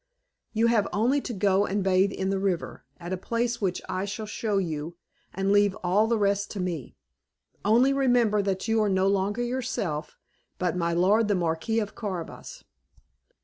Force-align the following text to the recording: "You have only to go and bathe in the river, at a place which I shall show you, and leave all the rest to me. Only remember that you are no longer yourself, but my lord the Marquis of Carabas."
"You 0.51 0.65
have 0.65 0.87
only 0.91 1.21
to 1.21 1.31
go 1.31 1.67
and 1.67 1.83
bathe 1.83 2.11
in 2.11 2.31
the 2.31 2.39
river, 2.39 2.83
at 2.99 3.13
a 3.13 3.17
place 3.17 3.61
which 3.61 3.83
I 3.87 4.03
shall 4.05 4.25
show 4.25 4.57
you, 4.57 4.97
and 5.31 5.51
leave 5.51 5.77
all 5.83 6.07
the 6.07 6.17
rest 6.17 6.49
to 6.53 6.59
me. 6.59 6.95
Only 7.63 7.93
remember 7.93 8.41
that 8.41 8.67
you 8.67 8.81
are 8.81 8.89
no 8.89 9.05
longer 9.07 9.43
yourself, 9.43 10.17
but 10.57 10.75
my 10.75 10.91
lord 10.91 11.27
the 11.27 11.35
Marquis 11.35 11.77
of 11.79 11.93
Carabas." 11.93 12.63